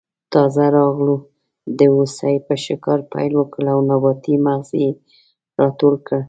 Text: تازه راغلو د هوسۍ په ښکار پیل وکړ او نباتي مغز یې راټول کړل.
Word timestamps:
تازه 0.33 0.65
راغلو 0.77 1.15
د 1.77 1.79
هوسۍ 1.95 2.35
په 2.47 2.53
ښکار 2.63 2.99
پیل 3.11 3.31
وکړ 3.37 3.63
او 3.73 3.79
نباتي 3.89 4.35
مغز 4.45 4.69
یې 4.83 4.89
راټول 5.59 5.95
کړل. 6.05 6.19